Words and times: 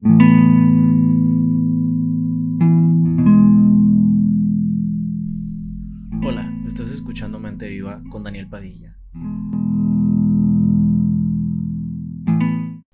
Hola, 0.00 0.22
estás 6.68 6.92
escuchando 6.92 7.40
Mente 7.40 7.66
Viva 7.68 8.00
con 8.08 8.22
Daniel 8.22 8.48
Padilla. 8.48 8.96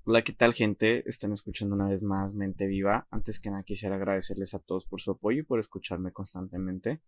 Hola, 0.05 0.23
¿qué 0.23 0.33
tal 0.33 0.53
gente? 0.53 1.07
Están 1.07 1.31
escuchando 1.33 1.75
una 1.75 1.89
vez 1.89 2.01
más 2.01 2.33
Mente 2.33 2.65
Viva. 2.65 3.07
Antes 3.11 3.39
que 3.39 3.51
nada 3.51 3.61
quisiera 3.61 3.97
agradecerles 3.97 4.55
a 4.55 4.59
todos 4.59 4.85
por 4.85 4.99
su 4.99 5.11
apoyo 5.11 5.41
y 5.41 5.43
por 5.43 5.59
escucharme 5.59 6.11
constantemente. 6.11 7.01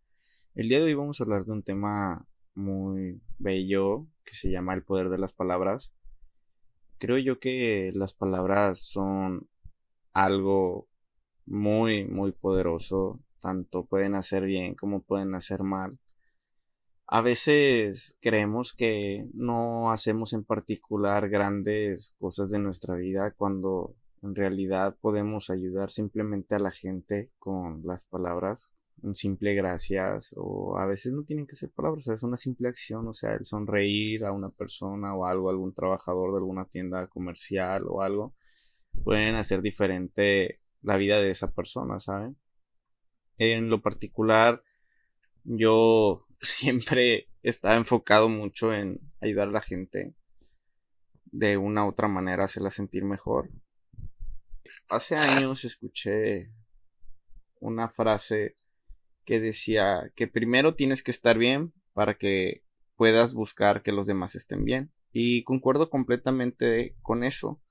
El 0.53 0.69
día 0.69 0.77
de 0.77 0.85
hoy 0.85 0.93
vamos 0.93 1.19
a 1.19 1.23
hablar 1.23 1.43
de 1.43 1.53
un 1.53 1.63
tema 1.63 2.27
muy 2.53 3.19
bello 3.39 4.05
que 4.23 4.35
se 4.35 4.51
llama 4.51 4.75
el 4.75 4.83
poder 4.83 5.09
de 5.09 5.17
las 5.17 5.33
palabras. 5.33 5.91
Creo 6.99 7.17
yo 7.17 7.39
que 7.39 7.91
las 7.95 8.13
palabras 8.13 8.79
son 8.79 9.47
algo 10.17 10.87
muy, 11.45 12.05
muy 12.05 12.31
poderoso. 12.31 13.19
Tanto 13.39 13.85
pueden 13.85 14.15
hacer 14.15 14.45
bien 14.45 14.73
como 14.73 15.03
pueden 15.03 15.35
hacer 15.35 15.61
mal. 15.61 15.99
A 17.05 17.21
veces 17.21 18.17
creemos 18.19 18.73
que 18.73 19.29
no 19.33 19.91
hacemos 19.91 20.33
en 20.33 20.43
particular 20.43 21.29
grandes 21.29 22.15
cosas 22.19 22.49
de 22.49 22.59
nuestra 22.59 22.95
vida 22.95 23.31
cuando 23.31 23.95
en 24.23 24.35
realidad 24.35 24.97
podemos 24.99 25.51
ayudar 25.51 25.91
simplemente 25.91 26.55
a 26.55 26.59
la 26.59 26.71
gente 26.71 27.31
con 27.37 27.83
las 27.85 28.03
palabras, 28.03 28.73
un 29.03 29.15
simple 29.15 29.53
gracias 29.53 30.33
o 30.35 30.77
a 30.77 30.87
veces 30.87 31.13
no 31.13 31.23
tienen 31.23 31.45
que 31.45 31.55
ser 31.55 31.69
palabras, 31.69 32.07
es 32.07 32.23
una 32.23 32.35
simple 32.35 32.67
acción, 32.67 33.07
o 33.07 33.13
sea, 33.13 33.35
el 33.35 33.45
sonreír 33.45 34.25
a 34.25 34.33
una 34.33 34.49
persona 34.49 35.15
o 35.15 35.25
algo, 35.25 35.49
algún 35.49 35.73
trabajador 35.73 36.31
de 36.31 36.39
alguna 36.39 36.65
tienda 36.65 37.07
comercial 37.07 37.85
o 37.87 38.01
algo, 38.01 38.33
pueden 39.03 39.35
hacer 39.35 39.61
diferente 39.61 40.61
la 40.81 40.97
vida 40.97 41.21
de 41.21 41.31
esa 41.31 41.51
persona, 41.53 41.99
¿saben? 41.99 42.37
En 43.37 43.69
lo 43.69 43.81
particular, 43.81 44.63
yo 45.43 46.27
siempre 46.41 47.29
estaba 47.43 47.75
enfocado 47.75 48.29
mucho 48.29 48.73
en 48.73 48.99
ayudar 49.21 49.49
a 49.49 49.51
la 49.51 49.61
gente 49.61 50.15
de 51.25 51.57
una 51.57 51.85
u 51.85 51.89
otra 51.89 52.07
manera, 52.07 52.45
hacerla 52.45 52.71
sentir 52.71 53.03
mejor. 53.03 53.49
Hace 54.89 55.17
años 55.17 55.65
escuché 55.65 56.51
una 57.59 57.89
frase 57.89 58.55
que 59.25 59.39
decía 59.39 60.11
que 60.15 60.27
primero 60.27 60.75
tienes 60.75 61.03
que 61.03 61.11
estar 61.11 61.37
bien 61.37 61.73
para 61.93 62.17
que 62.17 62.63
puedas 62.95 63.33
buscar 63.33 63.83
que 63.83 63.91
los 63.91 64.07
demás 64.07 64.35
estén 64.35 64.63
bien. 64.63 64.91
Y 65.11 65.43
concuerdo 65.43 65.89
completamente 65.89 66.95
con 67.01 67.23
eso. 67.23 67.61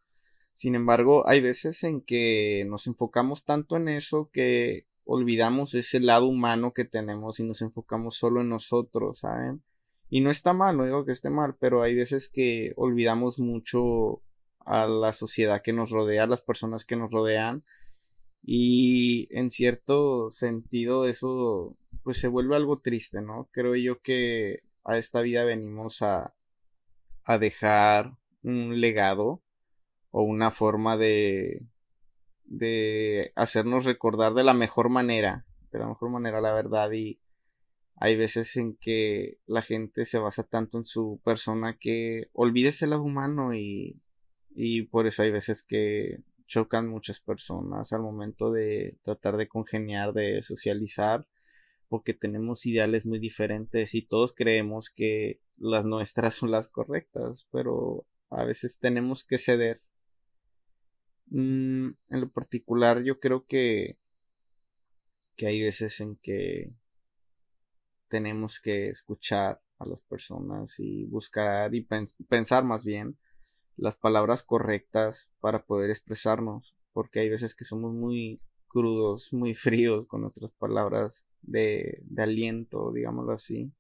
Sin 0.57 0.75
embargo, 0.75 1.29
hay 1.29 1.43
veces 1.43 1.85
en 1.85 2.01
que 2.01 2.65
nos 2.67 2.87
enfocamos 2.87 3.45
tanto 3.45 3.77
en 3.77 3.91
eso 3.91 4.31
que 4.33 4.87
olvidamos 5.05 5.75
ese 5.75 6.01
lado 6.01 6.27
humano 6.27 6.73
que 6.73 6.87
tenemos 6.87 7.39
y 7.39 7.45
nos 7.45 7.61
enfocamos 7.61 8.17
solo 8.17 8.41
en 8.41 8.49
nosotros, 8.49 9.19
¿saben? 9.19 9.63
Y 10.09 10.23
no 10.23 10.31
está 10.31 10.55
mal, 10.55 10.79
no 10.79 10.87
digo 10.87 11.05
que 11.05 11.13
esté 11.13 11.29
mal, 11.29 11.57
pero 11.61 11.83
hay 11.83 11.95
veces 11.95 12.31
que 12.31 12.73
olvidamos 12.77 13.39
mucho 13.39 14.23
a 14.61 14.87
la 14.87 15.13
sociedad 15.13 15.61
que 15.61 15.75
nos 15.75 15.91
rodea, 15.91 16.23
a 16.23 16.27
las 16.27 16.41
personas 16.41 16.87
que 16.87 16.97
nos 16.97 17.13
rodean. 17.13 17.63
Y 18.43 19.29
en 19.37 19.51
cierto 19.51 20.31
sentido 20.31 21.07
eso 21.07 21.77
pues 22.03 22.19
se 22.19 22.29
vuelve 22.29 22.57
algo 22.57 22.79
triste, 22.79 23.21
¿no? 23.21 23.51
Creo 23.53 23.77
yo 23.77 24.01
que 24.01 24.63
a 24.85 24.97
esta 24.97 25.21
vida 25.21 25.45
venimos 25.45 26.01
a, 26.01 26.35
a 27.25 27.37
dejar 27.37 28.17
un 28.43 28.81
legado 28.81 29.43
o 30.19 30.23
una 30.23 30.51
forma 30.51 30.97
de, 30.97 31.67
de 32.47 33.33
hacernos 33.37 33.85
recordar 33.85 34.33
de 34.33 34.45
la 34.45 34.55
mejor 34.55 34.89
manera, 34.89 35.45
de 35.71 35.79
la 35.79 35.89
mejor 35.89 36.09
manera 36.09 36.41
la 36.41 36.55
verdad 36.55 36.91
y 36.93 37.21
hay 37.97 38.17
veces 38.17 38.57
en 38.57 38.77
que 38.77 39.37
la 39.45 39.61
gente 39.61 40.07
se 40.07 40.17
basa 40.17 40.45
tanto 40.45 40.79
en 40.79 40.87
su 40.87 41.21
persona 41.23 41.77
que 41.79 42.31
olvídese 42.33 42.87
el 42.87 42.93
lado 42.93 43.03
humano 43.03 43.53
y, 43.53 44.01
y 44.55 44.85
por 44.85 45.07
eso 45.07 45.23
hay 45.23 45.31
veces 45.31 45.63
que 45.63 46.23
chocan 46.47 46.89
muchas 46.89 47.21
personas 47.21 47.93
al 47.93 48.01
momento 48.01 48.51
de 48.51 48.97
tratar 49.03 49.37
de 49.37 49.49
congeniar, 49.49 50.15
de 50.15 50.43
socializar, 50.43 51.27
porque 51.91 52.15
tenemos 52.15 52.65
ideales 52.65 53.05
muy 53.05 53.19
diferentes 53.19 53.95
y 53.95 54.01
todos 54.01 54.33
creemos 54.33 54.89
que 54.89 55.43
las 55.59 55.85
nuestras 55.85 56.37
son 56.37 56.53
las 56.53 56.71
correctas, 56.71 57.47
pero 57.53 58.07
a 58.31 58.45
veces 58.45 58.79
tenemos 58.79 59.23
que 59.23 59.37
ceder 59.37 59.83
Mm, 61.29 61.91
en 62.11 62.21
lo 62.21 62.31
particular, 62.31 63.03
yo 63.03 63.19
creo 63.21 63.47
que, 63.47 63.99
que 65.37 65.47
hay 65.47 65.63
veces 65.63 66.01
en 66.01 66.17
que 66.17 66.73
tenemos 68.09 68.61
que 68.61 68.89
escuchar 68.89 69.61
a 69.79 69.87
las 69.87 70.01
personas 70.01 70.79
y 70.79 71.05
buscar 71.07 71.75
y 71.75 71.87
pensar 72.29 72.65
más 72.65 72.85
bien 72.85 73.19
las 73.77 73.97
palabras 73.97 74.43
correctas 74.43 75.29
para 75.41 75.65
poder 75.65 75.91
expresarnos, 75.91 76.75
porque 76.93 77.21
hay 77.21 77.29
veces 77.29 77.55
que 77.55 77.65
somos 77.65 77.93
muy 77.93 78.41
crudos, 78.69 79.33
muy 79.33 79.55
fríos 79.55 80.07
con 80.07 80.23
nuestras 80.23 80.51
palabras 80.53 81.27
de, 81.43 82.03
de 82.05 82.23
aliento, 82.23 82.93
digámoslo 82.93 83.33
así. 83.33 83.73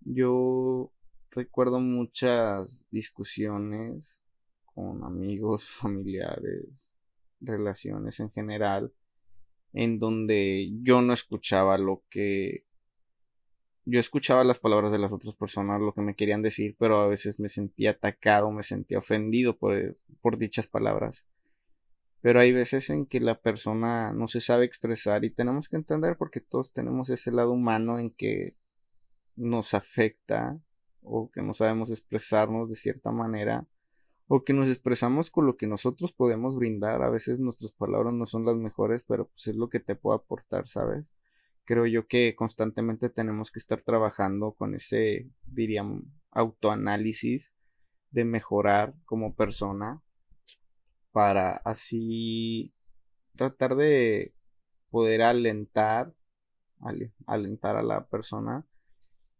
Yo 0.00 0.92
recuerdo 1.30 1.80
muchas 1.80 2.82
discusiones 2.90 4.19
amigos, 5.02 5.64
familiares, 5.80 6.66
relaciones 7.40 8.20
en 8.20 8.30
general, 8.30 8.92
en 9.72 9.98
donde 9.98 10.70
yo 10.82 11.00
no 11.02 11.12
escuchaba 11.12 11.78
lo 11.78 12.02
que 12.10 12.64
yo 13.86 13.98
escuchaba 13.98 14.44
las 14.44 14.58
palabras 14.58 14.92
de 14.92 14.98
las 14.98 15.12
otras 15.12 15.34
personas, 15.34 15.80
lo 15.80 15.92
que 15.94 16.02
me 16.02 16.14
querían 16.14 16.42
decir, 16.42 16.76
pero 16.78 17.00
a 17.00 17.08
veces 17.08 17.40
me 17.40 17.48
sentía 17.48 17.92
atacado, 17.92 18.50
me 18.50 18.62
sentía 18.62 18.98
ofendido 18.98 19.56
por, 19.56 19.96
por 20.20 20.38
dichas 20.38 20.68
palabras. 20.68 21.26
Pero 22.20 22.40
hay 22.40 22.52
veces 22.52 22.90
en 22.90 23.06
que 23.06 23.18
la 23.18 23.40
persona 23.40 24.12
no 24.12 24.28
se 24.28 24.40
sabe 24.40 24.66
expresar 24.66 25.24
y 25.24 25.30
tenemos 25.30 25.68
que 25.68 25.76
entender 25.76 26.16
porque 26.16 26.40
todos 26.40 26.72
tenemos 26.72 27.08
ese 27.10 27.32
lado 27.32 27.52
humano 27.52 27.98
en 27.98 28.10
que 28.10 28.54
nos 29.36 29.72
afecta 29.72 30.60
o 31.02 31.30
que 31.30 31.42
no 31.42 31.54
sabemos 31.54 31.90
expresarnos 31.90 32.68
de 32.68 32.74
cierta 32.74 33.10
manera 33.10 33.66
o 34.32 34.44
que 34.44 34.52
nos 34.52 34.68
expresamos 34.68 35.28
con 35.28 35.44
lo 35.44 35.56
que 35.56 35.66
nosotros 35.66 36.12
podemos 36.12 36.54
brindar. 36.54 37.02
A 37.02 37.10
veces 37.10 37.40
nuestras 37.40 37.72
palabras 37.72 38.14
no 38.14 38.26
son 38.26 38.44
las 38.44 38.54
mejores, 38.54 39.02
pero 39.02 39.26
pues 39.26 39.48
es 39.48 39.56
lo 39.56 39.68
que 39.68 39.80
te 39.80 39.96
puedo 39.96 40.16
aportar, 40.16 40.68
¿sabes? 40.68 41.04
Creo 41.64 41.84
yo 41.84 42.06
que 42.06 42.36
constantemente 42.36 43.08
tenemos 43.08 43.50
que 43.50 43.58
estar 43.58 43.82
trabajando 43.82 44.52
con 44.52 44.76
ese, 44.76 45.28
diríamos, 45.46 46.04
autoanálisis 46.30 47.52
de 48.12 48.24
mejorar 48.24 48.94
como 49.04 49.34
persona 49.34 50.00
para 51.10 51.56
así 51.64 52.72
tratar 53.34 53.74
de 53.74 54.32
poder 54.90 55.22
alentar, 55.22 56.14
alentar 57.26 57.76
a 57.76 57.82
la 57.82 58.06
persona 58.06 58.64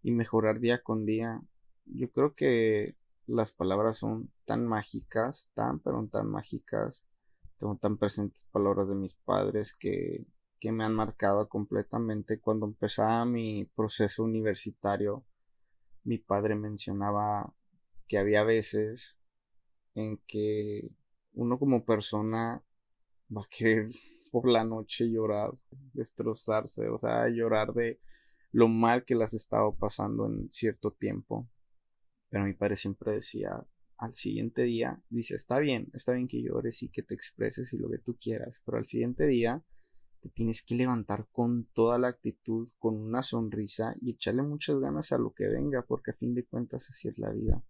y 0.03 0.11
mejorar 0.11 0.59
día 0.59 0.83
con 0.83 1.07
día. 1.07 1.41
Yo 1.84 2.11
creo 2.11 2.34
que 2.34 2.97
las 3.30 3.52
palabras 3.52 3.98
son 3.98 4.30
tan 4.44 4.66
mágicas, 4.66 5.50
tan, 5.54 5.80
pero 5.80 6.06
tan 6.08 6.28
mágicas. 6.28 7.02
Tengo 7.58 7.76
tan 7.76 7.96
presentes 7.98 8.46
palabras 8.46 8.88
de 8.88 8.94
mis 8.94 9.14
padres 9.14 9.74
que, 9.74 10.26
que 10.58 10.72
me 10.72 10.84
han 10.84 10.94
marcado 10.94 11.48
completamente. 11.48 12.41
Cuando 12.41 12.66
empezaba 12.66 13.24
mi 13.24 13.64
proceso 13.64 14.24
universitario, 14.24 15.24
mi 16.04 16.18
padre 16.18 16.54
mencionaba 16.56 17.54
que 18.08 18.18
había 18.18 18.42
veces 18.44 19.16
en 19.94 20.18
que 20.26 20.91
uno 21.34 21.58
como 21.58 21.84
persona 21.84 22.62
va 23.34 23.42
a 23.42 23.48
querer 23.50 23.88
por 24.33 24.48
la 24.48 24.65
noche 24.65 25.10
llorar, 25.10 25.53
destrozarse, 25.92 26.88
o 26.88 26.98
sea, 26.98 27.28
llorar 27.28 27.72
de 27.72 28.00
lo 28.53 28.68
mal 28.68 29.04
que 29.04 29.15
las 29.15 29.34
estaba 29.34 29.72
pasando 29.72 30.26
en 30.26 30.50
cierto 30.53 30.92
tiempo. 30.92 31.48
Pero 32.30 32.44
mi 32.44 32.54
padre 32.54 32.77
siempre 32.77 33.12
decía, 33.12 33.66
al 33.98 34.15
siguiente 34.15 34.62
día, 34.62 35.03
dice, 35.10 35.34
está 35.34 35.59
bien, 35.59 35.91
está 35.92 36.12
bien 36.12 36.27
que 36.27 36.42
llores 36.42 36.82
y 36.82 36.88
que 36.88 37.03
te 37.03 37.15
expreses 37.15 37.72
y 37.74 37.77
lo 37.77 37.91
que 37.91 37.98
tú 37.98 38.16
quieras, 38.18 38.62
pero 38.65 38.78
al 38.78 38.86
siguiente 38.86 39.27
día 39.27 39.62
te 40.22 40.30
tienes 40.30 40.62
que 40.62 40.74
levantar 40.74 41.27
con 41.32 41.66
toda 41.74 41.98
la 41.98 42.09
actitud, 42.09 42.71
con 42.78 42.97
una 42.97 43.22
sonrisa 43.22 43.94
y 44.00 44.12
echarle 44.12 44.42
muchas 44.42 44.78
ganas 44.78 45.12
a 45.12 45.18
lo 45.18 45.32
que 45.32 45.48
venga, 45.48 45.82
porque 45.82 46.12
a 46.12 46.15
fin 46.15 46.34
de 46.34 46.44
cuentas 46.44 46.88
así 46.88 47.09
es 47.09 47.18
la 47.18 47.30
vida. 47.30 47.62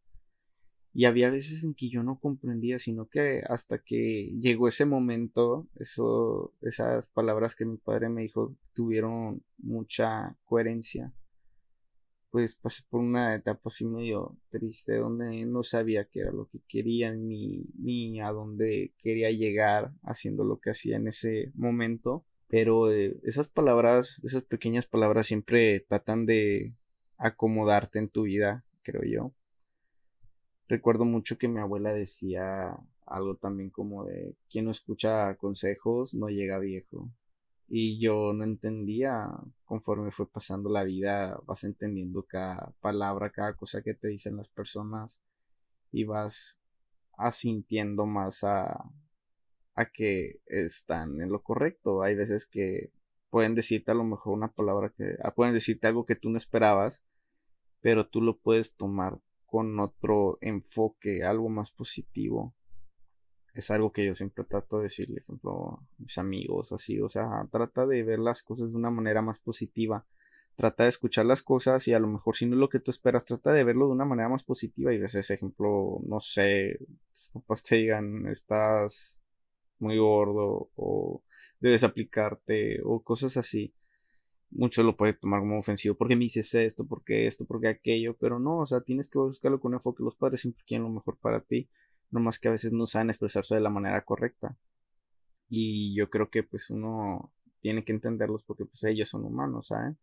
Y 0.92 1.04
había 1.04 1.30
veces 1.30 1.62
en 1.62 1.74
que 1.74 1.88
yo 1.88 2.02
no 2.02 2.18
comprendía, 2.18 2.80
sino 2.80 3.08
que 3.08 3.42
hasta 3.48 3.78
que 3.78 4.34
llegó 4.40 4.66
ese 4.68 4.84
momento, 4.84 5.68
eso, 5.76 6.52
esas 6.60 7.08
palabras 7.08 7.54
que 7.54 7.64
mi 7.64 7.76
padre 7.76 8.08
me 8.08 8.22
dijo 8.22 8.56
tuvieron 8.72 9.44
mucha 9.58 10.36
coherencia 10.44 11.14
pues 12.30 12.54
pasé 12.54 12.84
por 12.88 13.00
una 13.00 13.34
etapa 13.34 13.62
así 13.66 13.84
medio 13.84 14.36
triste 14.50 14.96
donde 14.96 15.44
no 15.46 15.62
sabía 15.62 16.04
qué 16.04 16.20
era 16.20 16.32
lo 16.32 16.48
que 16.48 16.60
quería 16.68 17.12
ni, 17.12 17.64
ni 17.78 18.20
a 18.20 18.30
dónde 18.30 18.92
quería 18.98 19.30
llegar 19.30 19.92
haciendo 20.02 20.44
lo 20.44 20.60
que 20.60 20.70
hacía 20.70 20.96
en 20.96 21.08
ese 21.08 21.50
momento. 21.54 22.24
Pero 22.48 22.92
eh, 22.92 23.18
esas 23.24 23.48
palabras, 23.48 24.20
esas 24.24 24.42
pequeñas 24.44 24.86
palabras 24.86 25.26
siempre 25.26 25.80
tratan 25.88 26.26
de 26.26 26.74
acomodarte 27.16 27.98
en 27.98 28.08
tu 28.08 28.22
vida, 28.22 28.64
creo 28.82 29.02
yo. 29.04 29.32
Recuerdo 30.68 31.04
mucho 31.04 31.36
que 31.36 31.48
mi 31.48 31.58
abuela 31.60 31.92
decía 31.92 32.76
algo 33.06 33.36
también 33.36 33.70
como 33.70 34.04
de 34.04 34.36
quien 34.48 34.66
no 34.66 34.70
escucha 34.70 35.34
consejos 35.36 36.14
no 36.14 36.28
llega 36.28 36.58
viejo. 36.58 37.10
Y 37.72 38.00
yo 38.00 38.32
no 38.32 38.42
entendía, 38.42 39.30
conforme 39.64 40.10
fue 40.10 40.28
pasando 40.28 40.68
la 40.68 40.82
vida, 40.82 41.38
vas 41.46 41.62
entendiendo 41.62 42.24
cada 42.24 42.74
palabra, 42.80 43.30
cada 43.30 43.54
cosa 43.54 43.80
que 43.80 43.94
te 43.94 44.08
dicen 44.08 44.36
las 44.36 44.48
personas 44.48 45.20
y 45.92 46.02
vas 46.02 46.58
asintiendo 47.16 48.06
más 48.06 48.42
a, 48.42 48.90
a 49.76 49.86
que 49.86 50.40
están 50.46 51.20
en 51.20 51.30
lo 51.30 51.44
correcto. 51.44 52.02
Hay 52.02 52.16
veces 52.16 52.44
que 52.44 52.90
pueden 53.30 53.54
decirte 53.54 53.92
a 53.92 53.94
lo 53.94 54.02
mejor 54.02 54.36
una 54.36 54.52
palabra 54.52 54.92
que, 54.96 55.16
ah, 55.22 55.32
pueden 55.32 55.54
decirte 55.54 55.86
algo 55.86 56.06
que 56.06 56.16
tú 56.16 56.28
no 56.28 56.38
esperabas, 56.38 57.04
pero 57.80 58.08
tú 58.08 58.20
lo 58.20 58.36
puedes 58.38 58.74
tomar 58.74 59.20
con 59.46 59.78
otro 59.78 60.38
enfoque, 60.40 61.22
algo 61.22 61.48
más 61.48 61.70
positivo. 61.70 62.52
Es 63.54 63.70
algo 63.70 63.92
que 63.92 64.06
yo 64.06 64.14
siempre 64.14 64.44
trato 64.44 64.78
de 64.78 64.84
decirle, 64.84 65.20
ejemplo, 65.20 65.80
a 65.80 66.02
mis 66.02 66.18
amigos, 66.18 66.72
así, 66.72 67.00
o 67.00 67.08
sea, 67.08 67.46
trata 67.50 67.86
de 67.86 68.02
ver 68.02 68.18
las 68.18 68.42
cosas 68.42 68.70
de 68.70 68.76
una 68.76 68.90
manera 68.90 69.22
más 69.22 69.38
positiva. 69.40 70.04
Trata 70.56 70.84
de 70.84 70.90
escuchar 70.90 71.26
las 71.26 71.42
cosas 71.42 71.88
y 71.88 71.94
a 71.94 71.98
lo 71.98 72.06
mejor 72.06 72.36
si 72.36 72.46
no 72.46 72.54
es 72.54 72.60
lo 72.60 72.68
que 72.68 72.80
tú 72.80 72.90
esperas, 72.90 73.24
trata 73.24 73.52
de 73.52 73.64
verlo 73.64 73.86
de 73.86 73.92
una 73.92 74.04
manera 74.04 74.28
más 74.28 74.44
positiva 74.44 74.92
y 74.92 74.98
ves 74.98 75.14
ese 75.14 75.34
ejemplo, 75.34 76.00
no 76.06 76.20
sé, 76.20 76.78
tus 77.12 77.28
papás 77.30 77.62
te 77.62 77.76
digan, 77.76 78.26
estás 78.28 79.20
muy 79.78 79.98
gordo 79.98 80.70
o 80.76 81.22
debes 81.60 81.84
aplicarte 81.84 82.80
o 82.84 83.02
cosas 83.02 83.36
así 83.36 83.74
mucho 84.50 84.82
lo 84.82 84.96
puede 84.96 85.14
tomar 85.14 85.40
como 85.40 85.58
ofensivo. 85.58 85.94
porque 85.94 86.16
me 86.16 86.24
dices 86.24 86.54
esto? 86.54 86.84
porque 86.86 87.26
esto? 87.26 87.44
porque 87.44 87.68
aquello? 87.68 88.16
Pero 88.18 88.38
no, 88.38 88.58
o 88.58 88.66
sea, 88.66 88.80
tienes 88.80 89.08
que 89.08 89.18
buscarlo 89.18 89.60
con 89.60 89.74
enfoque. 89.74 90.02
Los 90.02 90.16
padres 90.16 90.40
siempre 90.42 90.64
quieren 90.66 90.84
lo 90.84 90.90
mejor 90.90 91.16
para 91.18 91.40
ti. 91.40 91.68
No 92.10 92.20
más 92.20 92.38
que 92.38 92.48
a 92.48 92.52
veces 92.52 92.72
no 92.72 92.86
saben 92.86 93.10
expresarse 93.10 93.54
de 93.54 93.60
la 93.60 93.70
manera 93.70 94.04
correcta. 94.04 94.56
Y 95.48 95.94
yo 95.96 96.10
creo 96.10 96.30
que 96.30 96.42
pues 96.42 96.70
uno 96.70 97.32
tiene 97.60 97.84
que 97.84 97.92
entenderlos 97.92 98.42
porque 98.44 98.64
pues 98.64 98.84
ellos 98.84 99.08
son 99.08 99.24
humanos, 99.24 99.68
¿saben? 99.68 99.98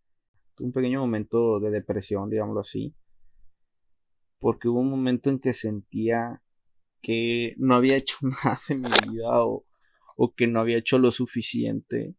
Tuve 0.56 0.68
un 0.68 0.74
pequeño 0.74 1.00
momento 1.02 1.60
de 1.60 1.72
depresión, 1.72 2.30
digámoslo 2.30 2.62
así. 2.62 2.96
Porque 4.40 4.68
hubo 4.68 4.80
un 4.80 4.90
momento 4.90 5.30
en 5.30 5.40
que 5.40 5.54
sentía 5.54 6.42
que 7.02 7.56
no 7.58 7.76
había 7.76 7.96
hecho 7.96 8.18
nada 8.22 8.62
en 8.70 8.82
mi 8.82 8.90
vida 9.10 9.46
o, 9.46 9.66
o 10.16 10.34
que 10.34 10.48
no 10.48 10.60
había 10.60 10.78
hecho 10.78 11.00
lo 11.00 11.12
suficiente. 11.12 12.16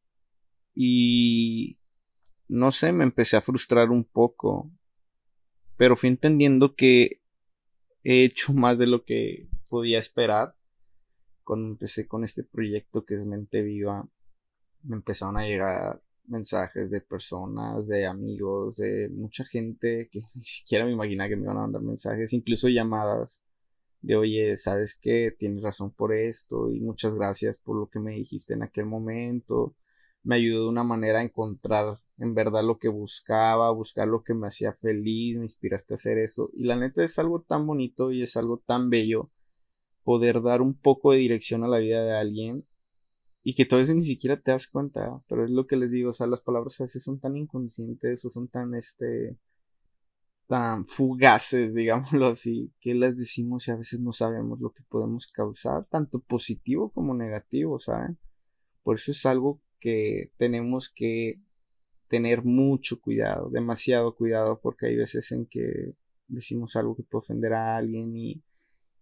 Y 0.75 1.79
no 2.49 2.73
sé, 2.73 2.93
me 2.93 3.05
empecé 3.05 3.37
a 3.37 3.43
frustrar 3.43 3.91
un 3.91 4.05
poco. 4.05 4.71
Pero 5.77 5.97
fui 5.97 6.09
entendiendo 6.09 6.75
que 6.75 7.21
he 8.03 8.25
hecho 8.25 8.53
más 8.53 8.79
de 8.79 8.87
lo 8.87 9.05
que 9.05 9.49
podía 9.69 9.99
esperar. 9.99 10.55
Cuando 11.45 11.69
empecé 11.69 12.07
con 12.07 12.25
este 12.25 12.45
proyecto 12.45 13.05
que 13.05 13.15
es 13.17 13.27
Mente 13.27 13.63
Viva, 13.63 14.07
me 14.83 14.97
empezaron 14.97 15.37
a 15.39 15.47
llegar 15.47 16.03
mensajes 16.27 16.91
de 16.91 17.01
personas, 17.01 17.87
de 17.87 18.07
amigos, 18.07 18.77
de 18.77 19.09
mucha 19.09 19.45
gente 19.45 20.09
que 20.11 20.21
ni 20.35 20.43
siquiera 20.43 20.85
me 20.85 20.93
imaginaba 20.93 21.29
que 21.29 21.37
me 21.37 21.45
iban 21.45 21.57
a 21.57 21.61
mandar 21.61 21.83
mensajes, 21.83 22.33
incluso 22.33 22.69
llamadas 22.69 23.39
de 24.01 24.17
oye, 24.17 24.57
sabes 24.57 24.97
que 24.97 25.35
tienes 25.39 25.63
razón 25.63 25.91
por 25.93 26.15
esto 26.15 26.71
y 26.71 26.81
muchas 26.81 27.15
gracias 27.15 27.59
por 27.59 27.77
lo 27.77 27.89
que 27.89 27.99
me 27.99 28.13
dijiste 28.13 28.55
en 28.55 28.63
aquel 28.63 28.87
momento. 28.87 29.75
Me 30.23 30.37
ayudó 30.37 30.65
de 30.65 30.69
una 30.69 30.85
manera 30.85 31.21
a 31.21 31.23
encontrar 31.23 31.99
en 32.19 32.35
verdad 32.35 32.63
lo 32.65 32.79
que 32.79 32.89
buscaba, 32.89 33.71
buscar 33.73 34.09
lo 34.09 34.23
que 34.23 34.35
me 34.35 34.49
hacía 34.49 34.73
feliz, 34.73 35.37
me 35.39 35.45
inspiraste 35.45 35.95
a 35.95 35.97
hacer 35.97 36.19
eso. 36.19 36.51
Y 36.55 36.65
la 36.65 36.77
neta 36.77 37.05
es 37.05 37.19
algo 37.19 37.43
tan 37.43 37.67
bonito 37.67 38.13
y 38.13 38.23
es 38.23 38.37
algo 38.37 38.59
tan 38.59 38.91
bello 38.91 39.31
poder 40.09 40.41
dar 40.41 40.63
un 40.63 40.73
poco 40.73 41.13
de 41.13 41.19
dirección 41.19 41.65
a 41.65 41.69
la 41.69 41.77
vida 41.77 42.03
de 42.03 42.17
alguien 42.17 42.65
y 43.43 43.55
que 43.55 43.67
todavía 43.67 43.93
ni 43.93 44.05
siquiera 44.05 44.41
te 44.41 44.53
das 44.53 44.67
cuenta, 44.67 45.23
pero 45.29 45.45
es 45.45 45.51
lo 45.51 45.67
que 45.67 45.77
les 45.77 45.91
digo, 45.91 46.13
o 46.13 46.15
sea, 46.15 46.27
las 46.27 46.41
palabras 46.41 46.81
a 46.81 46.85
veces 46.85 47.05
son 47.05 47.21
tan 47.21 47.37
inconscientes 47.37 48.25
o 48.25 48.31
son 48.31 48.49
tan 48.49 48.75
este 48.75 49.37
tan 50.47 50.87
fugaces, 50.87 51.75
digámoslo 51.75 52.29
así, 52.29 52.73
que 52.81 52.95
las 52.95 53.19
decimos 53.19 53.69
y 53.69 53.71
a 53.71 53.77
veces 53.77 54.01
no 54.01 54.15
sabemos 54.15 54.59
lo 54.61 54.71
que 54.71 54.83
podemos 54.89 55.27
causar, 55.27 55.85
tanto 55.91 56.21
positivo 56.21 56.91
como 56.91 57.15
negativo, 57.15 57.79
¿saben? 57.79 58.17
Por 58.83 58.97
eso 58.97 59.11
es 59.11 59.27
algo 59.27 59.61
que 59.79 60.33
tenemos 60.39 60.89
que 60.89 61.39
tener 62.09 62.45
mucho 62.45 62.99
cuidado, 62.99 63.51
demasiado 63.51 64.17
cuidado, 64.17 64.59
porque 64.63 64.87
hay 64.87 64.97
veces 64.97 65.31
en 65.33 65.45
que 65.45 65.93
decimos 66.29 66.77
algo 66.77 66.97
que 66.97 67.03
puede 67.03 67.25
ofender 67.25 67.53
a 67.53 67.77
alguien 67.77 68.17
y, 68.17 68.43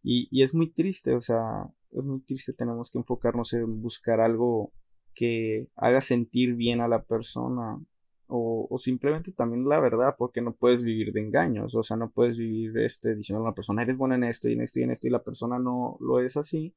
y, 0.08 0.42
es 0.42 0.54
muy 0.54 0.70
triste, 0.70 1.14
o 1.14 1.20
sea, 1.20 1.68
es 1.90 2.04
muy 2.04 2.20
triste, 2.20 2.52
tenemos 2.52 2.92
que 2.92 2.98
enfocarnos 2.98 3.52
en 3.54 3.82
buscar 3.82 4.20
algo 4.20 4.72
que 5.16 5.68
haga 5.74 6.00
sentir 6.00 6.54
bien 6.54 6.80
a 6.80 6.86
la 6.86 7.02
persona 7.02 7.80
o, 8.28 8.68
o, 8.70 8.78
simplemente 8.78 9.32
también 9.32 9.68
la 9.68 9.80
verdad, 9.80 10.14
porque 10.16 10.40
no 10.40 10.54
puedes 10.54 10.84
vivir 10.84 11.12
de 11.12 11.20
engaños, 11.22 11.74
o 11.74 11.82
sea, 11.82 11.96
no 11.96 12.10
puedes 12.10 12.36
vivir 12.36 12.78
este, 12.78 13.16
diciendo 13.16 13.44
a 13.44 13.48
la 13.48 13.54
persona, 13.54 13.82
eres 13.82 13.96
buena 13.96 14.14
en 14.14 14.24
esto 14.24 14.48
y 14.48 14.52
en 14.52 14.60
esto 14.60 14.78
y 14.78 14.84
en 14.84 14.92
esto 14.92 15.08
y 15.08 15.10
la 15.10 15.24
persona 15.24 15.58
no 15.58 15.96
lo 16.00 16.20
es 16.20 16.36
así. 16.36 16.72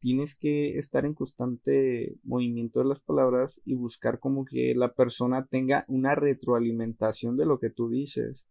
Tienes 0.00 0.34
que 0.34 0.78
estar 0.78 1.04
en 1.04 1.14
constante 1.14 2.16
movimiento 2.22 2.78
de 2.78 2.86
las 2.86 3.00
palabras 3.00 3.60
y 3.66 3.74
buscar 3.74 4.18
como 4.18 4.46
que 4.46 4.74
la 4.74 4.94
persona 4.94 5.46
tenga 5.46 5.84
una 5.88 6.14
retroalimentación 6.14 7.36
de 7.36 7.44
lo 7.46 7.58
que 7.58 7.70
tú 7.70 7.90
dices 7.90 8.46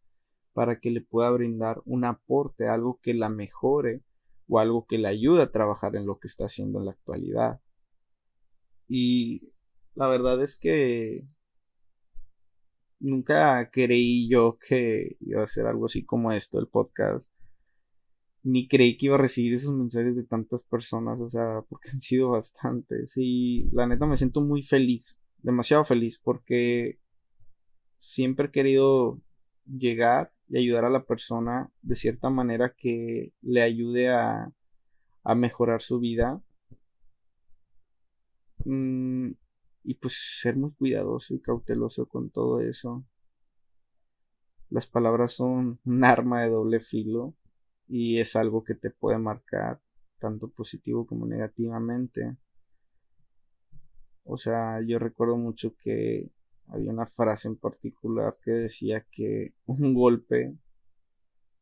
para 0.55 0.79
que 0.79 0.89
le 0.89 1.01
pueda 1.01 1.29
brindar 1.31 1.81
un 1.83 2.05
aporte, 2.05 2.69
algo 2.69 2.97
que 3.03 3.13
la 3.13 3.27
mejore 3.27 4.03
o 4.47 4.57
algo 4.57 4.85
que 4.87 4.97
le 4.97 5.09
ayude 5.09 5.43
a 5.43 5.51
trabajar 5.51 5.97
en 5.97 6.05
lo 6.05 6.17
que 6.17 6.29
está 6.29 6.45
haciendo 6.45 6.79
en 6.79 6.85
la 6.85 6.91
actualidad. 6.91 7.59
Y 8.87 9.51
la 9.95 10.07
verdad 10.07 10.41
es 10.41 10.55
que 10.55 11.27
nunca 13.01 13.69
creí 13.69 14.29
yo 14.29 14.57
que 14.57 15.17
iba 15.19 15.43
a 15.43 15.47
ser 15.47 15.67
algo 15.67 15.87
así 15.87 16.05
como 16.05 16.31
esto, 16.31 16.57
el 16.57 16.67
podcast 16.67 17.25
ni 18.43 18.67
creí 18.69 18.95
que 18.95 19.07
iba 19.07 19.15
a 19.15 19.19
recibir 19.19 19.55
esos 19.55 19.73
mensajes 19.75 20.15
de 20.15 20.23
tantas 20.23 20.61
personas, 20.69 21.19
o 21.19 21.29
sea, 21.29 21.63
porque 21.69 21.89
han 21.89 21.99
sido 21.99 22.29
bastantes. 22.29 23.13
Y 23.17 23.67
la 23.73 23.87
neta 23.87 24.05
me 24.05 24.15
siento 24.15 24.39
muy 24.39 24.63
feliz, 24.63 25.19
demasiado 25.39 25.83
feliz, 25.83 26.17
porque 26.23 26.97
siempre 27.99 28.45
he 28.47 28.51
querido 28.51 29.19
llegar 29.65 30.31
y 30.49 30.57
ayudar 30.57 30.85
a 30.85 30.89
la 30.89 31.03
persona 31.03 31.69
de 31.81 31.95
cierta 31.95 32.29
manera 32.29 32.73
que 32.77 33.33
le 33.41 33.61
ayude 33.61 34.09
a, 34.09 34.51
a 35.23 35.35
mejorar 35.35 35.81
su 35.81 35.99
vida. 35.99 36.41
Mm, 38.65 39.31
y 39.83 39.93
pues 39.95 40.39
ser 40.41 40.55
muy 40.55 40.71
cuidadoso 40.71 41.33
y 41.35 41.41
cauteloso 41.41 42.07
con 42.07 42.29
todo 42.29 42.61
eso. 42.61 43.05
Las 44.69 44.87
palabras 44.87 45.33
son 45.33 45.79
un 45.85 46.03
arma 46.03 46.41
de 46.41 46.49
doble 46.49 46.79
filo 46.79 47.35
y 47.87 48.19
es 48.19 48.35
algo 48.35 48.63
que 48.63 48.75
te 48.75 48.89
puede 48.89 49.19
marcar 49.19 49.79
tanto 50.19 50.49
positivo 50.49 51.05
como 51.05 51.27
negativamente. 51.27 52.35
O 54.23 54.37
sea, 54.37 54.81
yo 54.81 54.97
recuerdo 54.97 55.37
mucho 55.37 55.75
que 55.77 56.31
había 56.67 56.91
una 56.91 57.05
frase 57.05 57.47
en 57.47 57.57
particular 57.57 58.37
que 58.43 58.51
decía 58.51 59.05
que 59.11 59.53
un 59.65 59.93
golpe 59.93 60.57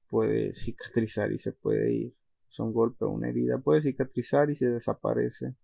puede 0.07 0.53
cicatrizar 0.53 1.31
y 1.31 1.39
se 1.39 1.51
puede 1.51 1.93
ir. 1.93 2.15
O 2.49 2.53
sea, 2.53 2.65
un 2.65 2.73
golpe 2.73 3.05
o 3.05 3.09
una 3.09 3.29
herida 3.29 3.57
puede 3.57 3.81
cicatrizar 3.81 4.49
y 4.49 4.55
se 4.55 4.69
desaparece. 4.69 5.55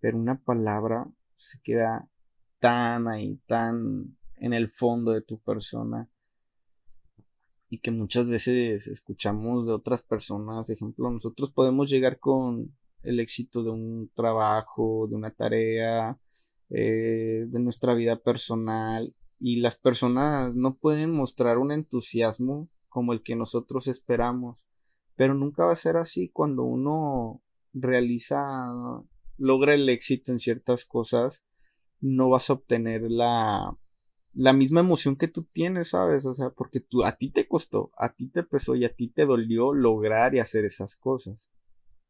Pero 0.00 0.18
una 0.18 0.40
palabra 0.40 1.06
se 1.36 1.60
queda 1.62 2.08
tan 2.60 3.08
ahí, 3.08 3.40
tan 3.46 4.16
en 4.36 4.52
el 4.52 4.70
fondo 4.70 5.12
de 5.12 5.22
tu 5.22 5.40
persona 5.40 6.08
y 7.72 7.78
que 7.78 7.90
muchas 7.90 8.28
veces 8.28 8.86
escuchamos 8.86 9.66
de 9.66 9.72
otras 9.72 10.02
personas. 10.02 10.68
Ejemplo, 10.68 11.10
nosotros 11.10 11.50
podemos 11.52 11.88
llegar 11.88 12.18
con 12.18 12.76
el 13.02 13.18
éxito 13.18 13.64
de 13.64 13.70
un 13.70 14.10
trabajo, 14.14 15.06
de 15.08 15.16
una 15.16 15.30
tarea, 15.30 16.18
eh, 16.74 17.44
de 17.48 17.60
nuestra 17.60 17.94
vida 17.94 18.16
personal 18.16 19.14
y 19.38 19.56
las 19.56 19.76
personas 19.76 20.54
no 20.54 20.76
pueden 20.76 21.12
mostrar 21.12 21.58
un 21.58 21.72
entusiasmo 21.72 22.68
como 22.88 23.12
el 23.12 23.22
que 23.22 23.36
nosotros 23.36 23.88
esperamos. 23.88 24.58
Pero 25.16 25.34
nunca 25.34 25.64
va 25.64 25.72
a 25.72 25.76
ser 25.76 25.96
así 25.96 26.28
cuando 26.28 26.62
uno 26.62 27.42
realiza, 27.72 28.72
logra 29.36 29.74
el 29.74 29.88
éxito 29.88 30.32
en 30.32 30.40
ciertas 30.40 30.84
cosas, 30.84 31.42
no 32.00 32.30
vas 32.30 32.50
a 32.50 32.54
obtener 32.54 33.02
la 33.10 33.76
la 34.34 34.52
misma 34.52 34.80
emoción 34.80 35.16
que 35.16 35.28
tú 35.28 35.44
tienes, 35.52 35.90
¿sabes? 35.90 36.24
O 36.24 36.34
sea, 36.34 36.50
porque 36.50 36.80
tú, 36.80 37.04
a 37.04 37.16
ti 37.16 37.30
te 37.30 37.46
costó, 37.46 37.90
a 37.96 38.12
ti 38.14 38.28
te 38.28 38.42
pesó 38.42 38.74
y 38.74 38.84
a 38.84 38.94
ti 38.94 39.08
te 39.08 39.26
dolió 39.26 39.74
lograr 39.74 40.34
y 40.34 40.40
hacer 40.40 40.64
esas 40.64 40.96
cosas. 40.96 41.38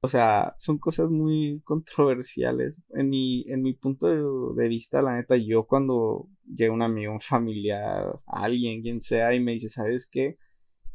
O 0.05 0.09
sea, 0.09 0.55
son 0.59 0.79
cosas 0.79 1.11
muy 1.11 1.61
controversiales. 1.65 2.83
En 2.91 3.09
mi, 3.09 3.45
en 3.49 3.63
mi 3.63 3.73
punto 3.73 4.09
de, 4.55 4.69
vista, 4.69 5.01
la 5.01 5.15
neta, 5.15 5.37
yo 5.37 5.65
cuando 5.65 6.29
llega 6.45 6.73
un 6.73 6.83
amigo, 6.83 7.13
un 7.13 7.21
familiar, 7.21 8.19
alguien, 8.27 8.83
quien 8.83 9.01
sea, 9.01 9.33
y 9.33 9.39
me 9.39 9.53
dice, 9.53 9.69
¿sabes 9.69 10.09
qué? 10.11 10.39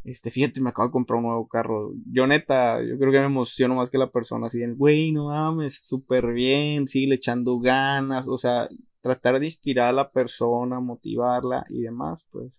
Este, 0.03 0.29
fíjate, 0.29 0.59
me 0.61 0.71
acabo 0.71 0.89
de 0.89 0.91
comprar 0.91 1.19
un 1.19 1.25
nuevo 1.27 1.47
carro. 1.47 1.93
Yo 2.11 2.27
neta, 2.27 2.83
yo 2.83 2.97
creo 2.97 3.13
que 3.13 3.19
me 3.19 3.25
emociono 3.27 3.75
más 3.75 3.89
que 3.89 3.97
la 3.97 4.11
persona. 4.11 4.47
Así, 4.47 4.59
güey, 4.75 5.13
no 5.13 5.27
mames, 5.29 5.87
súper 5.87 6.33
bien, 6.33 6.87
sigue 6.87 7.15
echando 7.15 7.59
ganas. 7.59 8.27
O 8.27 8.37
sea, 8.37 8.67
tratar 9.01 9.39
de 9.39 9.45
inspirar 9.45 9.87
a 9.87 9.93
la 9.93 10.11
persona, 10.11 10.81
motivarla 10.81 11.65
y 11.69 11.81
demás, 11.81 12.25
pues 12.29 12.51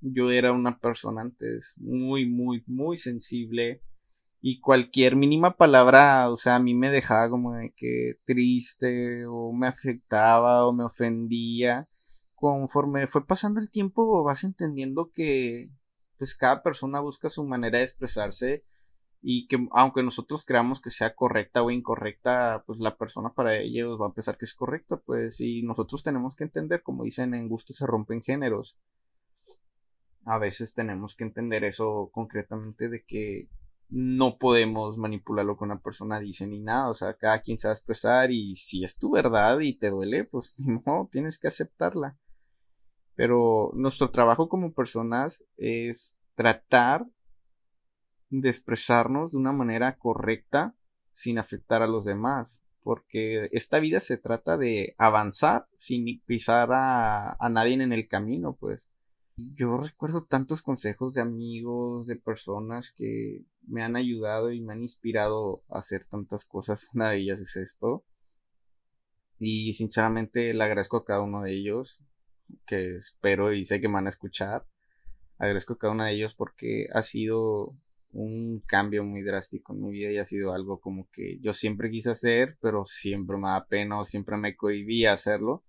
yo 0.00 0.30
era 0.30 0.52
una 0.52 0.78
persona 0.78 1.20
antes 1.20 1.74
muy, 1.76 2.26
muy, 2.26 2.64
muy 2.66 2.96
sensible 2.96 3.82
y 4.40 4.60
cualquier 4.60 5.16
mínima 5.16 5.56
palabra, 5.56 6.30
o 6.30 6.36
sea, 6.36 6.56
a 6.56 6.60
mí 6.60 6.74
me 6.74 6.90
dejaba 6.90 7.28
como 7.30 7.54
de 7.54 7.72
que 7.76 8.18
triste 8.24 9.26
o 9.26 9.52
me 9.52 9.66
afectaba 9.66 10.66
o 10.66 10.72
me 10.72 10.84
ofendía. 10.84 11.88
Conforme 12.34 13.08
fue 13.08 13.26
pasando 13.26 13.60
el 13.60 13.70
tiempo 13.70 14.22
vas 14.22 14.44
entendiendo 14.44 15.10
que 15.12 15.70
pues 16.18 16.36
cada 16.36 16.62
persona 16.62 17.00
busca 17.00 17.30
su 17.30 17.44
manera 17.44 17.78
de 17.78 17.84
expresarse 17.84 18.64
y 19.20 19.48
que 19.48 19.58
aunque 19.72 20.02
nosotros 20.02 20.44
creamos 20.44 20.80
que 20.80 20.90
sea 20.90 21.14
correcta 21.14 21.62
o 21.62 21.70
incorrecta, 21.70 22.62
pues 22.66 22.78
la 22.78 22.96
persona 22.96 23.30
para 23.30 23.56
ellos 23.56 24.00
va 24.00 24.08
a 24.08 24.12
pensar 24.12 24.38
que 24.38 24.44
es 24.44 24.54
correcta, 24.54 24.96
pues 24.98 25.40
y 25.40 25.62
nosotros 25.62 26.02
tenemos 26.04 26.36
que 26.36 26.44
entender, 26.44 26.82
como 26.82 27.04
dicen 27.04 27.34
en 27.34 27.48
gusto 27.48 27.72
se 27.72 27.86
rompen 27.86 28.22
géneros. 28.22 28.78
A 30.24 30.38
veces 30.38 30.74
tenemos 30.74 31.16
que 31.16 31.24
entender 31.24 31.64
eso 31.64 32.10
concretamente 32.12 32.88
de 32.88 33.02
que 33.04 33.48
no 33.90 34.36
podemos 34.38 34.98
manipular 34.98 35.44
lo 35.44 35.56
que 35.56 35.64
una 35.64 35.80
persona 35.80 36.20
dice 36.20 36.46
ni 36.46 36.60
nada, 36.60 36.90
o 36.90 36.94
sea, 36.94 37.14
cada 37.14 37.40
quien 37.40 37.58
se 37.58 37.68
va 37.68 37.72
a 37.72 37.76
expresar 37.76 38.30
y 38.30 38.56
si 38.56 38.84
es 38.84 38.98
tu 38.98 39.10
verdad 39.10 39.60
y 39.60 39.78
te 39.78 39.90
duele, 39.90 40.24
pues 40.24 40.54
no, 40.58 41.08
tienes 41.10 41.38
que 41.38 41.48
aceptarla. 41.48 42.18
Pero 43.14 43.72
nuestro 43.74 44.10
trabajo 44.10 44.48
como 44.48 44.72
personas 44.72 45.42
es 45.56 46.18
tratar 46.34 47.06
de 48.30 48.48
expresarnos 48.48 49.32
de 49.32 49.38
una 49.38 49.52
manera 49.52 49.96
correcta 49.96 50.76
sin 51.12 51.38
afectar 51.38 51.82
a 51.82 51.88
los 51.88 52.04
demás. 52.04 52.62
Porque 52.82 53.48
esta 53.52 53.80
vida 53.80 54.00
se 54.00 54.18
trata 54.18 54.56
de 54.56 54.94
avanzar 54.98 55.66
sin 55.78 56.22
pisar 56.26 56.70
a, 56.72 57.32
a 57.32 57.48
nadie 57.48 57.74
en 57.74 57.92
el 57.92 58.06
camino, 58.06 58.56
pues. 58.58 58.87
Yo 59.38 59.76
recuerdo 59.78 60.24
tantos 60.24 60.62
consejos 60.62 61.14
de 61.14 61.22
amigos, 61.22 62.08
de 62.08 62.16
personas 62.16 62.92
que 62.92 63.44
me 63.68 63.84
han 63.84 63.94
ayudado 63.94 64.50
y 64.50 64.60
me 64.60 64.72
han 64.72 64.82
inspirado 64.82 65.62
a 65.68 65.78
hacer 65.78 66.04
tantas 66.06 66.44
cosas. 66.44 66.88
Una 66.94 67.10
de 67.10 67.18
ellas 67.18 67.38
es 67.38 67.56
esto. 67.56 68.04
Y 69.38 69.74
sinceramente 69.74 70.52
le 70.52 70.64
agradezco 70.64 70.96
a 70.96 71.04
cada 71.04 71.22
uno 71.22 71.42
de 71.42 71.52
ellos, 71.54 72.02
que 72.66 72.96
espero 72.96 73.52
y 73.52 73.64
sé 73.64 73.80
que 73.80 73.86
me 73.86 73.94
van 73.94 74.06
a 74.06 74.10
escuchar. 74.10 74.66
Agradezco 75.38 75.74
a 75.74 75.78
cada 75.78 75.92
uno 75.92 76.02
de 76.02 76.14
ellos 76.14 76.34
porque 76.34 76.88
ha 76.92 77.02
sido 77.02 77.76
un 78.10 78.60
cambio 78.66 79.04
muy 79.04 79.22
drástico 79.22 79.72
en 79.72 79.82
mi 79.82 79.92
vida 79.92 80.10
y 80.10 80.18
ha 80.18 80.24
sido 80.24 80.52
algo 80.52 80.80
como 80.80 81.08
que 81.12 81.38
yo 81.40 81.52
siempre 81.52 81.92
quise 81.92 82.10
hacer, 82.10 82.58
pero 82.60 82.86
siempre 82.86 83.36
me 83.36 83.46
da 83.46 83.66
pena 83.68 84.00
o 84.00 84.04
siempre 84.04 84.36
me 84.36 84.56
cohibía 84.56 85.12
hacerlo. 85.12 85.62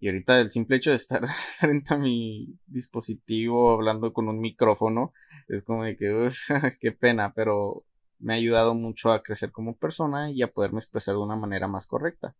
Y 0.00 0.08
ahorita 0.08 0.40
el 0.40 0.50
simple 0.50 0.76
hecho 0.76 0.90
de 0.90 0.96
estar 0.96 1.26
frente 1.58 1.94
a 1.94 1.98
mi 1.98 2.58
dispositivo 2.66 3.72
hablando 3.72 4.12
con 4.12 4.28
un 4.28 4.40
micrófono 4.40 5.12
es 5.48 5.62
como 5.62 5.84
de 5.84 5.96
que, 5.96 6.30
qué 6.80 6.92
pena, 6.92 7.32
pero 7.34 7.84
me 8.18 8.34
ha 8.34 8.36
ayudado 8.36 8.74
mucho 8.74 9.12
a 9.12 9.22
crecer 9.22 9.52
como 9.52 9.76
persona 9.76 10.30
y 10.30 10.42
a 10.42 10.52
poderme 10.52 10.78
expresar 10.78 11.14
de 11.14 11.20
una 11.20 11.36
manera 11.36 11.68
más 11.68 11.86
correcta. 11.86 12.34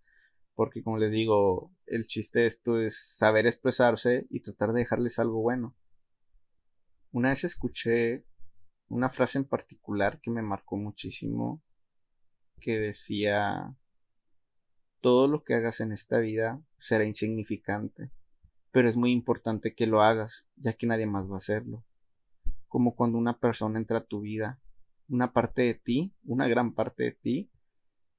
Porque 0.55 0.83
como 0.83 0.99
les 0.99 1.11
digo, 1.11 1.73
el 1.87 2.07
chiste 2.07 2.41
de 2.41 2.47
esto 2.47 2.81
es 2.81 2.99
saber 2.99 3.47
expresarse 3.47 4.27
y 4.31 4.41
tratar 4.41 4.73
de 4.73 4.81
dejarles 4.81 5.19
algo 5.19 5.43
bueno. 5.43 5.75
Una 7.11 7.31
vez 7.31 7.45
escuché 7.45 8.25
una 8.89 9.11
frase 9.11 9.39
en 9.39 9.45
particular 9.45 10.21
que 10.21 10.31
me 10.31 10.43
marcó 10.43 10.77
muchísimo, 10.77 11.63
que 12.61 12.79
decía, 12.79 13.75
todo 15.05 15.29
lo 15.29 15.45
que 15.45 15.53
hagas 15.53 15.83
en 15.83 15.93
esta 15.93 16.17
vida 16.17 16.63
será 16.79 17.05
insignificante, 17.05 18.11
pero 18.73 18.89
es 18.89 18.97
muy 18.97 19.13
importante 19.13 19.75
que 19.75 19.87
lo 19.87 20.01
hagas, 20.01 20.47
ya 20.57 20.73
que 20.73 20.87
nadie 20.87 21.05
más 21.05 21.29
va 21.29 21.35
a 21.35 21.37
hacerlo. 21.37 21.85
Como 22.69 22.97
cuando 22.97 23.19
una 23.19 23.39
persona 23.39 23.79
entra 23.79 23.99
a 23.99 24.05
tu 24.07 24.23
vida, 24.23 24.63
una 25.11 25.35
parte 25.35 25.61
de 25.61 25.75
ti, 25.75 26.15
una 26.25 26.49
gran 26.49 26.73
parte 26.73 27.03
de 27.03 27.13
ti, 27.13 27.51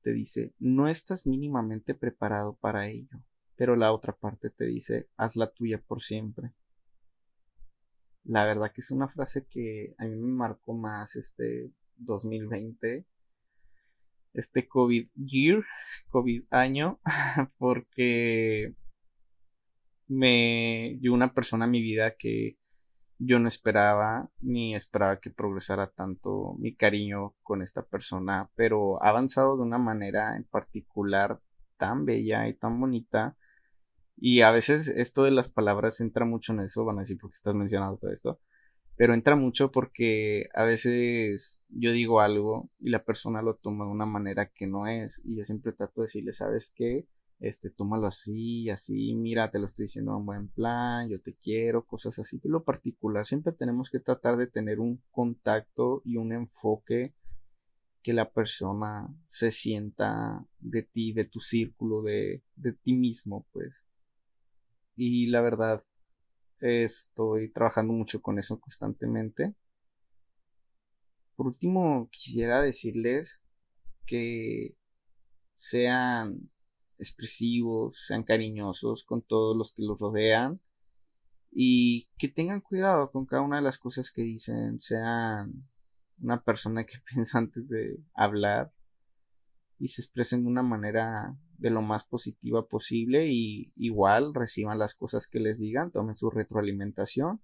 te 0.04 0.12
dice, 0.12 0.54
no 0.60 0.88
estás 0.88 1.26
mínimamente 1.26 1.96
preparado 1.96 2.54
para 2.54 2.88
ello, 2.88 3.18
pero 3.56 3.76
la 3.76 3.92
otra 3.92 4.16
parte 4.16 4.52
te 4.52 4.66
dice, 4.66 5.10
haz 5.18 5.36
la 5.36 5.50
tuya 5.50 5.82
por 5.82 6.04
siempre. 6.04 6.54
La 8.26 8.46
verdad 8.46 8.72
que 8.72 8.82
es 8.82 8.92
una 8.92 9.08
frase 9.08 9.48
que 9.48 9.96
a 9.98 10.06
mí 10.06 10.16
me 10.18 10.34
marcó 10.34 10.76
más 10.76 11.16
este 11.16 11.72
2020, 11.98 13.08
este 14.36 14.68
COVID 14.68 15.08
year, 15.16 15.64
COVID 16.10 16.44
año, 16.52 17.00
porque 17.58 18.74
me 20.08 20.98
dio 21.00 21.14
una 21.14 21.34
persona 21.34 21.66
a 21.66 21.70
mi 21.70 21.82
vida 21.82 22.16
que 22.18 22.58
yo 23.18 23.40
no 23.40 23.48
esperaba 23.48 24.30
ni 24.42 24.76
esperaba 24.76 25.20
que 25.20 25.32
progresara 25.32 25.90
tanto 25.90 26.56
mi 26.60 26.76
cariño 26.76 27.34
con 27.44 27.62
esta 27.62 27.84
persona, 27.84 28.50
pero 28.56 29.02
ha 29.04 29.10
avanzado 29.10 29.56
de 29.56 29.64
una 29.64 29.78
manera 29.78 30.36
en 30.36 30.44
particular 30.44 31.40
tan 31.78 32.06
bella 32.06 32.48
y 32.48 32.54
tan 32.56 32.80
bonita. 32.80 33.38
Y 34.18 34.42
a 34.42 34.52
veces 34.52 34.88
esto 34.88 35.24
de 35.24 35.32
las 35.32 35.50
palabras 35.50 36.00
entra 36.02 36.26
mucho 36.26 36.54
en 36.54 36.62
eso, 36.62 36.86
van 36.86 36.98
a 36.98 37.02
decir 37.02 37.18
porque 37.20 37.36
estás 37.36 37.56
mencionando 37.56 37.98
todo 37.98 38.12
esto, 38.12 38.40
pero 38.98 39.14
entra 39.14 39.36
mucho 39.36 39.72
porque 39.72 40.50
a 40.54 40.64
veces 40.64 41.64
yo 41.70 41.92
digo 41.92 42.22
algo 42.22 42.70
y 42.80 42.90
la 42.90 43.04
persona 43.04 43.42
lo 43.42 43.56
toma 43.56 43.86
de 43.86 43.92
una 43.92 44.06
manera 44.06 44.50
que 44.50 44.68
no 44.68 44.88
es 44.88 45.22
y 45.24 45.38
yo 45.38 45.44
siempre 45.44 45.74
trato 45.74 46.02
de 46.02 46.06
decirle, 46.06 46.34
¿sabes 46.34 46.74
qué? 46.76 47.08
Este, 47.40 47.70
tómalo 47.70 48.08
así, 48.08 48.70
así, 48.70 49.14
mira, 49.14 49.52
te 49.52 49.60
lo 49.60 49.66
estoy 49.66 49.86
diciendo 49.86 50.18
en 50.18 50.26
buen 50.26 50.48
plan, 50.48 51.10
yo 51.10 51.20
te 51.20 51.34
quiero, 51.36 51.86
cosas 51.86 52.18
así. 52.20 52.40
Pero 52.40 52.54
lo 52.54 52.64
particular, 52.64 53.26
siempre 53.26 53.52
tenemos 53.52 53.90
que 53.90 54.00
tratar 54.00 54.38
de 54.38 54.48
tener 54.48 54.80
un 54.80 55.02
contacto 55.12 56.02
y 56.06 56.16
un 56.16 56.32
enfoque 56.32 57.14
que 58.02 58.14
la 58.14 58.32
persona 58.32 59.14
se 59.28 59.52
sienta 59.52 60.46
de 60.60 60.84
ti, 60.84 61.12
de 61.12 61.26
tu 61.26 61.42
círculo, 61.42 62.02
de, 62.04 62.42
de 62.56 62.72
ti 62.72 62.94
mismo, 62.94 63.46
pues 63.52 63.86
y 64.96 65.28
la 65.28 65.42
verdad 65.42 65.84
estoy 66.60 67.52
trabajando 67.52 67.94
mucho 67.94 68.22
con 68.22 68.40
eso 68.40 68.60
constantemente. 68.60 69.56
Por 71.36 71.48
último, 71.48 72.10
quisiera 72.12 72.62
decirles 72.62 73.42
que 74.06 74.76
sean 75.56 76.50
expresivos, 76.98 78.06
sean 78.06 78.24
cariñosos 78.24 79.04
con 79.04 79.22
todos 79.22 79.56
los 79.56 79.74
que 79.74 79.84
los 79.84 80.00
rodean 80.00 80.62
y 81.52 82.10
que 82.18 82.28
tengan 82.28 82.62
cuidado 82.62 83.12
con 83.12 83.26
cada 83.26 83.42
una 83.42 83.58
de 83.58 83.62
las 83.62 83.78
cosas 83.78 84.12
que 84.12 84.22
dicen, 84.22 84.80
sean 84.80 85.68
una 86.22 86.44
persona 86.44 86.86
que 86.86 87.00
piensa 87.14 87.38
antes 87.40 87.68
de 87.68 88.00
hablar 88.14 88.74
y 89.80 89.90
se 89.90 90.02
expresen 90.02 90.44
de 90.44 90.50
una 90.50 90.64
manera 90.64 91.38
de 91.58 91.70
lo 91.70 91.82
más 91.82 92.06
positiva 92.06 92.68
posible 92.68 93.28
y 93.28 93.72
igual 93.76 94.34
reciban 94.34 94.80
las 94.80 94.96
cosas 94.96 95.28
que 95.28 95.40
les 95.40 95.60
digan, 95.60 95.92
tomen 95.92 96.16
su 96.16 96.30
retroalimentación. 96.30 97.42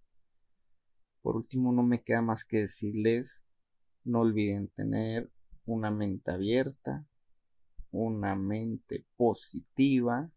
Por 1.21 1.35
último, 1.35 1.71
no 1.71 1.83
me 1.83 2.01
queda 2.01 2.21
más 2.21 2.43
que 2.43 2.57
decirles, 2.57 3.45
no 4.03 4.21
olviden 4.21 4.69
tener 4.69 5.29
una 5.65 5.91
mente 5.91 6.31
abierta, 6.31 7.05
una 7.91 8.35
mente 8.35 9.05
positiva 9.15 10.31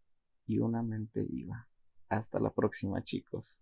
y 0.47 0.59
una 0.59 0.83
mente 0.83 1.25
viva. 1.25 1.69
Hasta 2.09 2.38
la 2.38 2.50
próxima, 2.50 3.02
chicos. 3.02 3.57